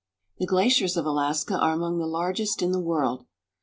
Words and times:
The 0.39 0.47
glaciers 0.47 0.97
of 0.97 1.05
Alaska 1.05 1.55
are 1.59 1.73
among 1.73 1.99
the 1.99 2.07
largest 2.07 2.63
in 2.63 2.71
the 2.71 2.79
world. 2.79 3.27